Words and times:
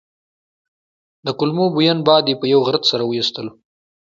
د 1.25 1.27
کولمو 1.37 1.65
بوین 1.73 1.97
باد 2.07 2.23
یې 2.29 2.35
په 2.41 2.45
یوه 2.51 2.63
غرت 2.67 2.83
سره 2.91 3.03
وايستلو. 3.05 3.51